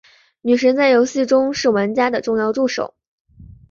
[0.41, 2.95] 女神在游戏中是玩家的重要助手。